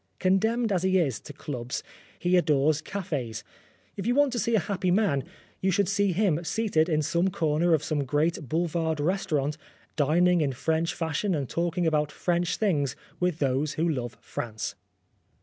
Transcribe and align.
Con 0.19 0.39
demned 0.39 0.71
as 0.71 0.81
he 0.81 0.97
is 0.97 1.19
to 1.19 1.31
clubs, 1.31 1.83
he 2.17 2.35
adores 2.35 2.81
cafes. 2.81 3.43
If 3.95 4.07
you 4.07 4.15
want 4.15 4.31
to 4.31 4.39
see 4.39 4.55
a 4.55 4.59
happy 4.59 4.89
man, 4.89 5.23
you 5.59 5.69
should 5.69 5.87
see 5.87 6.11
him 6.11 6.43
seated 6.43 6.89
in 6.89 7.03
some 7.03 7.27
corner 7.29 7.75
of 7.75 7.83
some 7.83 8.03
great 8.03 8.33
268 8.33 8.41
Oscar 8.41 8.57
Wilde 8.57 8.69
boulevard 8.95 8.99
restaurant, 8.99 9.57
dining 9.95 10.41
in 10.41 10.53
French 10.53 10.95
fashion 10.95 11.35
and 11.35 11.47
talking 11.47 11.85
about 11.85 12.11
French 12.11 12.57
things 12.57 12.95
with 13.19 13.37
those 13.37 13.73
who 13.73 13.87
love 13.87 14.17
France. 14.21 14.73